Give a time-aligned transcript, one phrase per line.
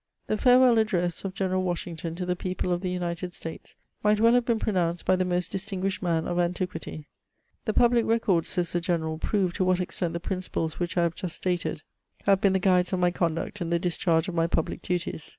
[0.25, 4.33] The farewell address of General Washington to the people of the United States might well
[4.33, 7.05] have been pronounced by the most distinguished man of antiquity."
[7.65, 11.13] The public records," says the general," prove to what extent the principles which I have
[11.13, 11.83] just stated
[12.25, 13.15] have been the guides of CHATEAUBRIAND.
[13.15, 15.29] 299 my conduct in the discharge of my public duties.